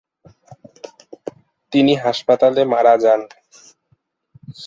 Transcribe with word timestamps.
তিনি 1.73 1.93
হাসপাতালে 2.03 2.61
মারা 2.73 2.95
যান। 3.03 3.21